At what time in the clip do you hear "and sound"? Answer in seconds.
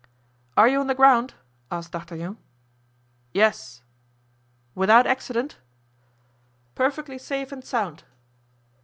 7.51-8.03